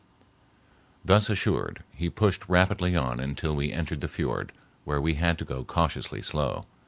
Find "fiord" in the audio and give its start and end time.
4.07-4.51